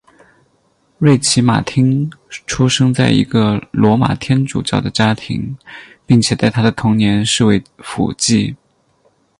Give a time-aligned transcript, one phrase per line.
[0.97, 2.09] 瑞奇马汀
[2.47, 5.55] 出生在一个罗马天主教的家庭
[6.07, 8.55] 并且在他的童年是位辅祭。